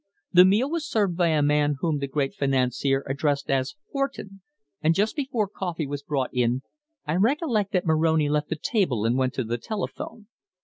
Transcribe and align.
The 0.33 0.45
meal 0.45 0.67
was 0.67 0.89
served 0.89 1.15
by 1.15 1.27
a 1.27 1.43
man 1.43 1.75
whom 1.79 1.99
the 1.99 2.07
great 2.07 2.33
financier 2.33 3.05
addressed 3.07 3.51
as 3.51 3.75
Horton, 3.91 4.41
and 4.81 4.95
just 4.95 5.15
before 5.15 5.47
coffee 5.47 5.85
was 5.85 6.01
brought 6.01 6.33
in 6.33 6.63
I 7.05 7.15
recollect 7.17 7.71
that 7.73 7.85
Moroni 7.85 8.27
left 8.27 8.49
the 8.49 8.55
table 8.59 9.05
and 9.05 9.15
went 9.15 9.35
to 9.35 9.43
the 9.43 9.59
telephone. 9.59 10.25